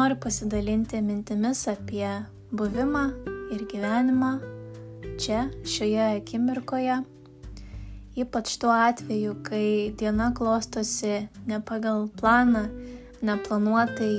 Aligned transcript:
noriu 0.00 0.16
pasidalinti 0.16 0.96
mintimis 1.04 1.66
apie 1.68 2.08
buvimą 2.56 3.02
ir 3.52 3.62
gyvenimą 3.68 4.30
čia, 5.20 5.40
šioje 5.72 6.04
akimirkoje. 6.16 6.94
Ypač 8.22 8.54
tuo 8.62 8.70
atveju, 8.72 9.34
kai 9.44 9.92
diena 10.00 10.30
klostosi 10.32 11.26
ne 11.50 11.58
pagal 11.60 12.06
planą, 12.16 12.62
neplanuotai 13.20 14.14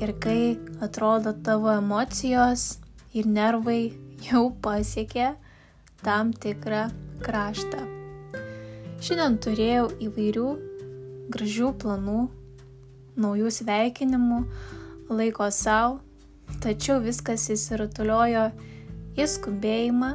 ir 0.00 0.12
kai 0.24 0.56
atrodo 0.86 1.34
tavo 1.48 1.68
emocijos 1.74 2.78
ir 3.12 3.28
nervai 3.28 3.92
jau 4.24 4.46
pasiekė 4.64 5.34
tam 6.00 6.30
tikrą 6.32 6.86
kraštą. 7.26 7.82
Šiandien 9.04 9.36
turėjau 9.36 9.90
įvairių 10.08 10.46
gražių 11.36 11.74
planų, 11.84 12.22
naujų 13.20 13.52
sveikinimų, 13.58 14.40
laiko 15.10 15.50
savo, 15.52 16.00
tačiau 16.62 17.00
viskas 17.04 17.48
įsirutuliojo 17.52 18.48
į 19.18 19.26
skubėjimą, 19.30 20.10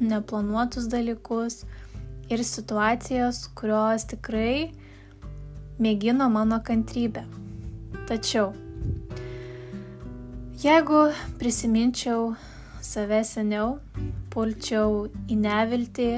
neplanuotus 0.00 0.88
dalykus 0.90 1.62
ir 2.30 2.44
situacijas, 2.44 3.46
kurios 3.58 4.06
tikrai 4.10 4.70
mėgino 5.80 6.28
mano 6.32 6.60
kantrybę. 6.64 7.24
Tačiau, 8.08 8.52
jeigu 10.62 11.02
prisiminčiau 11.40 12.32
save 12.84 13.20
seniau, 13.26 13.78
pulčiau 14.32 15.06
į 15.28 15.36
neviltį, 15.42 16.10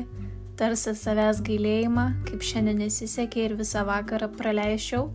tarsi 0.60 0.92
savęs 0.94 1.41
gailėjimą, 1.46 2.06
kaip 2.28 2.44
šiandien 2.44 2.82
nesisekė 2.84 3.46
ir 3.46 3.56
visą 3.58 3.82
vakarą 3.88 4.28
praleisčiau 4.36 5.08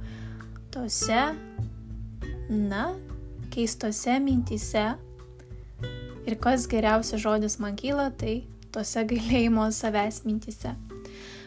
tose, 0.73 1.21
na, 2.49 2.93
keistose 3.53 4.19
mintyse. 4.19 4.85
Ir 6.25 6.35
kas 6.41 6.65
geriausias 6.67 7.21
žodis 7.21 7.59
man 7.61 7.77
kyla, 7.77 8.09
tai 8.17 8.43
tose 8.73 9.05
gailėjimo 9.07 9.67
savęs 9.71 10.23
mintyse. 10.25 10.73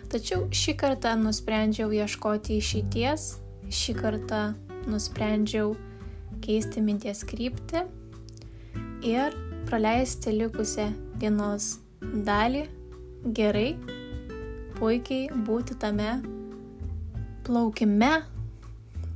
Tačiau 0.09 0.47
šį 0.55 0.75
kartą 0.81 1.13
nusprendžiau 1.21 1.91
ieškoti 1.93 2.57
išeities, 2.63 3.35
šį 3.69 3.95
kartą 3.99 4.43
nusprendžiau 4.89 5.75
keisti 6.45 6.81
minties 6.81 7.21
kryptį 7.29 7.83
ir 9.05 9.37
praleisti 9.69 10.33
likusią 10.33 10.89
dienos 11.21 11.75
dalį 12.01 12.65
gerai, 13.37 13.75
puikiai 14.79 15.29
būti 15.45 15.77
tame 15.83 16.15
plaukime, 17.45 18.15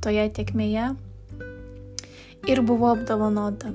toje 0.03 0.27
tiekmėje 0.37 0.91
ir 2.47 2.61
buvau 2.61 2.91
apdovanota. 2.95 3.71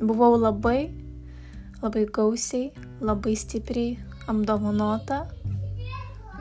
Buvau 0.00 0.36
labai, 0.38 0.90
labai 1.82 2.06
gausiai, 2.06 2.70
labai 3.02 3.34
stipriai 3.36 3.98
apdovanota 4.30 5.24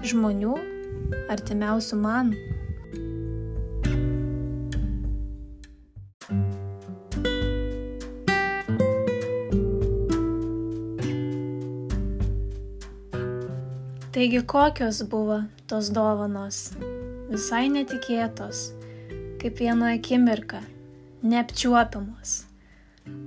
žmonių 0.06 0.56
artimiausių 1.34 2.00
man. 2.00 2.34
Taigi 14.14 14.42
kokios 14.44 15.04
buvo 15.08 15.44
tos 15.70 15.90
dovanos? 15.96 16.74
Visai 17.30 17.70
netikėtos, 17.72 18.66
kaip 19.40 19.62
viena 19.62 19.94
akimirka, 19.96 20.60
neapčiuopiamos. 21.24 22.46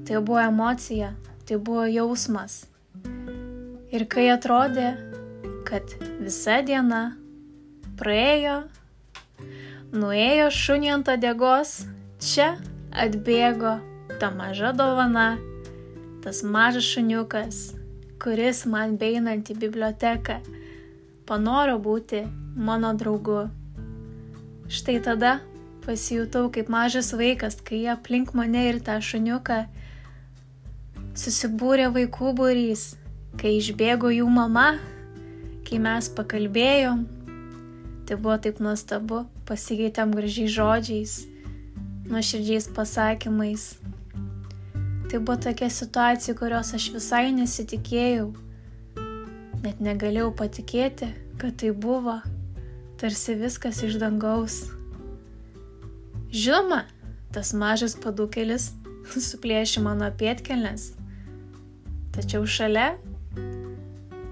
Tai 0.07 0.21
buvo 0.21 0.41
emocija, 0.41 1.13
tai 1.49 1.59
buvo 1.59 1.87
jausmas. 1.91 2.65
Ir 3.93 4.07
kai 4.09 4.29
atrodė, 4.33 4.95
kad 5.69 5.95
visa 6.23 6.61
diena 6.65 7.03
praėjo, 8.01 8.63
nuėjo 9.93 10.49
šunį 10.55 10.93
ant 10.97 11.13
odegos, 11.13 11.75
čia 12.23 12.55
atbėgo 12.93 13.77
ta 14.23 14.33
maža 14.33 14.73
dovana, 14.77 15.37
tas 16.25 16.43
mažas 16.47 16.89
šuniukas, 16.95 17.63
kuris 18.23 18.65
man 18.71 18.97
beinant 19.01 19.51
į 19.51 19.59
biblioteką 19.67 20.41
panoro 21.27 21.79
būti 21.79 22.23
mano 22.57 22.93
draugu. 22.99 23.47
Štai 24.73 24.99
tada 25.05 25.39
pasijutau 25.85 26.49
kaip 26.55 26.71
mažas 26.73 27.13
vaikas, 27.19 27.59
kai 27.65 27.85
aplink 27.93 28.33
mane 28.39 28.63
ir 28.71 28.81
tą 28.85 28.99
šuniuką 29.03 29.59
susibūrė 31.19 31.91
vaikų 31.95 32.33
būrys, 32.39 32.85
kai 33.41 33.57
išbėgo 33.59 34.13
jų 34.15 34.29
mama, 34.33 34.69
kai 35.69 35.81
mes 35.83 36.09
pakalbėjom. 36.17 37.07
Tai 38.09 38.19
buvo 38.19 38.37
taip 38.45 38.61
nuostabu, 38.65 39.25
pasikeitėm 39.49 40.15
gražiai 40.17 40.51
žodžiais, 40.51 41.17
nuoširdžiais 42.11 42.71
pasakymais. 42.77 43.67
Tai 45.11 45.21
buvo 45.21 45.37
tokia 45.49 45.69
situacija, 45.71 46.37
kurios 46.39 46.73
aš 46.77 46.89
visai 46.97 47.27
nesitikėjau 47.37 48.33
Net 49.63 49.79
negalėjau 49.79 50.33
patikėti, 50.35 51.07
kad 51.39 51.55
tai 51.63 51.69
buvo 51.71 52.17
tarsi 52.99 53.37
viskas 53.39 53.79
iš 53.87 53.95
dangaus. 54.03 54.65
Žinoma, 56.33 56.87
tas 57.29 57.51
mažas 57.53 57.93
padukėlis 58.01 58.71
suplėšė 59.29 59.83
mano 59.85 60.07
pietkelnes, 60.17 60.95
tačiau 62.15 62.47
šalia 62.49 62.95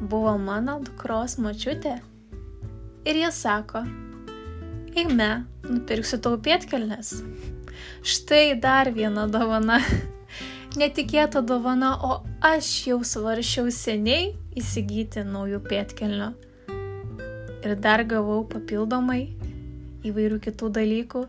buvo 0.00 0.32
mano 0.40 0.78
dukros 0.80 1.34
močiutė. 1.36 1.98
Ir 3.04 3.18
jie 3.20 3.28
sako, 3.36 3.82
eime, 4.96 5.28
nupirksiu 5.68 6.22
tau 6.24 6.38
pietkelnes. 6.40 7.18
Štai 8.00 8.56
dar 8.60 8.88
viena 8.96 9.26
dovana. 9.28 9.76
Netikėta 10.80 11.42
dovana, 11.44 11.90
o 12.00 12.22
aš 12.40 12.70
jau 12.86 13.00
svaršiau 13.04 13.68
seniai 13.74 14.30
įsigyti 14.56 15.26
naujų 15.28 15.60
pėtkelnių. 15.68 16.30
Ir 17.60 17.76
dar 17.76 18.06
gavau 18.08 18.40
papildomai 18.48 19.20
įvairių 20.08 20.40
kitų 20.48 20.72
dalykų. 20.80 21.26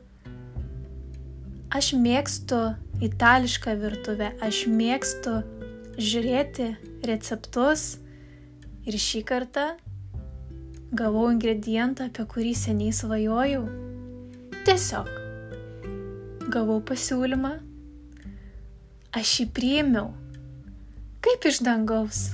Aš 1.71 1.93
mėgstu 1.95 2.57
itališką 2.99 3.77
virtuvę, 3.79 4.33
aš 4.43 4.65
mėgstu 4.67 5.37
žiūrėti 5.95 6.65
receptus 7.07 7.85
ir 8.83 8.97
šį 8.99 9.21
kartą 9.29 9.63
gavau 10.91 11.29
ingredientą, 11.31 12.09
apie 12.11 12.25
kurį 12.33 12.51
seniai 12.59 12.91
svajojau. 12.91 13.63
Tiesiog 14.67 15.07
gavau 16.51 16.81
pasiūlymą, 16.83 17.53
aš 19.15 19.33
jį 19.39 19.47
priėmiau, 19.55 20.11
kaip 21.23 21.47
iš 21.47 21.63
dangaus 21.63 22.25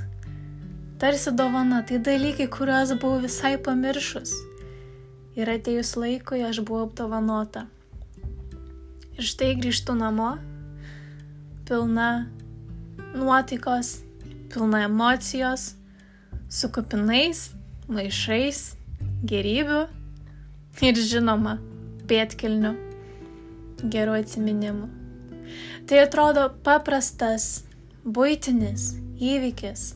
tarsi 0.97 1.29
dovana, 1.37 1.85
tai 1.85 2.01
dalykai, 2.01 2.49
kuriuos 2.49 2.97
buvau 2.97 3.21
visai 3.21 3.53
pamiršus. 3.61 4.33
Ir 5.37 5.49
atėjus 5.53 5.93
laikui 6.01 6.41
aš 6.41 6.65
buvau 6.65 6.87
apdovanota. 6.87 7.67
Ir 9.17 9.25
štai 9.25 9.55
grįžtu 9.57 9.95
namo, 9.97 10.35
pilna 11.67 12.27
nuotaikos, 13.15 13.97
pilna 14.53 14.83
emocijos, 14.85 15.73
su 16.49 16.69
kupinais, 16.73 17.49
maišais, 17.89 18.63
gerybių 19.27 19.83
ir 20.85 21.03
žinoma, 21.11 21.57
pėtkelnių, 22.07 22.73
gerų 23.83 24.17
atsiminimų. 24.21 24.89
Tai 25.89 26.03
atrodo 26.05 26.49
paprastas, 26.63 27.63
būtinis 28.03 28.91
įvykis, 29.17 29.93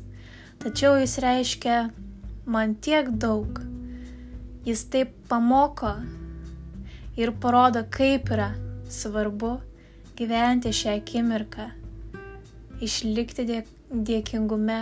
Tačiau 0.61 0.99
jis 1.01 1.15
reiškia 1.17 1.75
man 2.45 2.75
tiek 2.85 3.07
daug. 3.23 3.57
Jis 4.61 4.83
taip 4.93 5.15
pamoko 5.25 5.95
ir 7.17 7.31
parodo, 7.41 7.81
kaip 7.89 8.29
yra 8.29 8.51
svarbu 8.91 9.55
gyventi 10.19 10.73
šią 10.75 10.97
akimirką, 10.99 11.69
išlikti 12.83 13.45
dėkingume, 13.91 14.79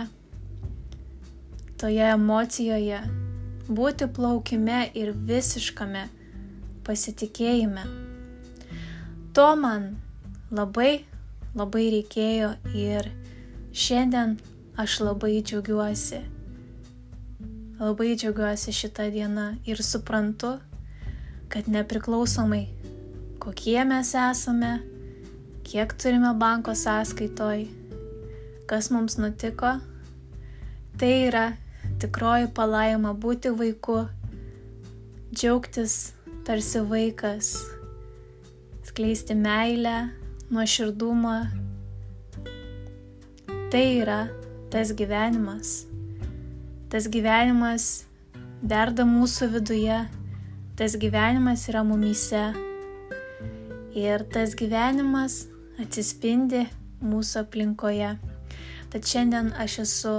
toje 1.80 2.08
emocijoje, 2.12 2.98
būti 3.70 4.08
plaukime 4.16 4.82
ir 4.98 5.12
visiškame 5.14 6.02
pasitikėjime. 6.84 7.86
To 9.38 9.46
man 9.56 9.86
labai, 10.50 11.04
labai 11.54 11.86
reikėjo 11.94 12.50
ir 12.74 13.08
šiandien 13.70 14.34
aš 14.80 14.98
labai 15.06 15.36
džiaugiuosi. 15.38 16.20
Labai 17.80 18.10
džiaugiuosi 18.18 18.74
šitą 18.76 19.06
dieną 19.14 19.46
ir 19.70 19.80
suprantu, 19.86 20.58
kad 21.48 21.70
nepriklausomai 21.70 22.66
kokie 23.40 23.80
mes 23.88 24.12
esame, 24.14 24.70
kiek 25.64 25.94
turime 25.96 26.34
banko 26.36 26.74
sąskaitoj, 26.76 27.64
kas 28.68 28.90
mums 28.92 29.16
nutiko. 29.16 29.78
Tai 31.00 31.12
yra 31.28 31.46
tikroji 32.02 32.50
palaima 32.52 33.14
būti 33.16 33.54
vaiku, 33.56 34.02
džiaugtis 35.32 36.12
tarsi 36.44 36.84
vaikas, 36.92 37.54
skleisti 38.84 39.38
meilę, 39.40 39.96
nuoširdumą. 40.52 41.36
Tai 43.72 43.84
yra 44.02 44.22
tas 44.68 44.92
gyvenimas. 44.92 45.86
Tas 46.92 47.06
gyvenimas 47.08 47.92
derda 48.60 49.06
mūsų 49.08 49.54
viduje, 49.54 50.02
tas 50.76 51.00
gyvenimas 51.00 51.70
yra 51.72 51.86
mumyse. 51.86 52.50
Ir 53.90 54.22
tas 54.30 54.52
gyvenimas 54.54 55.48
atsispindi 55.82 56.66
mūsų 57.02 57.40
aplinkoje. 57.42 58.12
Tad 58.90 59.06
šiandien 59.06 59.48
aš 59.58 59.78
esu 59.82 60.12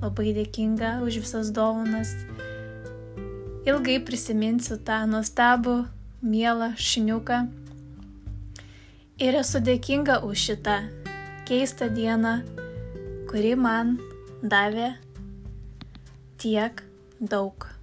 labai 0.00 0.32
dėkinga 0.34 0.96
už 1.06 1.20
visas 1.22 1.52
dovanas. 1.54 2.10
Ilgai 3.70 4.00
prisiminsiu 4.02 4.80
tą 4.82 5.04
nuostabų, 5.06 5.84
mielą 6.26 6.72
šniuką. 6.74 7.38
Ir 9.22 9.38
esu 9.38 9.62
dėkinga 9.62 10.18
už 10.26 10.48
šitą 10.48 10.80
keistą 11.46 11.86
dieną, 11.94 12.40
kuri 13.30 13.54
man 13.54 13.94
davė 14.42 14.90
tiek 16.42 16.82
daug. 17.20 17.73